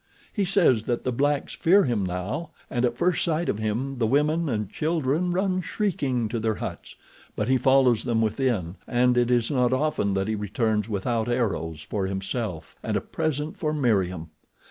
[0.33, 4.07] He says that the blacks fear him now, and at first sight of him the
[4.07, 6.95] women and children run shrieking to their huts;
[7.35, 11.83] but he follows them within, and it is not often that he returns without arrows
[11.83, 14.29] for himself and a present for Meriem.